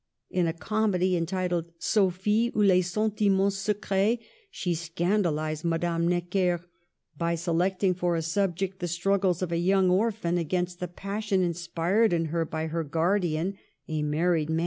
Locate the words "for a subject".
7.93-8.79